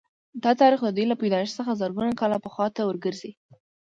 [0.43, 3.31] دا تاریخ د دوی له پیدایښت څخه زرګونه کاله پخوا ته ورګرځي